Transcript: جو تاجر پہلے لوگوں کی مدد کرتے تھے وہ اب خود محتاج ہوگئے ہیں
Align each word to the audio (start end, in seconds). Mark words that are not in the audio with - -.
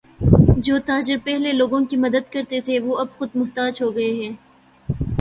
جو 0.57 0.77
تاجر 0.85 1.17
پہلے 1.23 1.51
لوگوں 1.51 1.83
کی 1.85 1.97
مدد 1.97 2.31
کرتے 2.31 2.59
تھے 2.61 2.79
وہ 2.79 2.97
اب 2.97 3.13
خود 3.13 3.35
محتاج 3.35 3.81
ہوگئے 3.81 4.11
ہیں 4.13 4.31